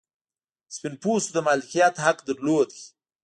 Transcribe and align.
سپین 0.75 0.93
پوستو 1.01 1.31
د 1.35 1.37
مالکیت 1.47 1.95
حق 2.05 2.19
درلود. 2.27 2.69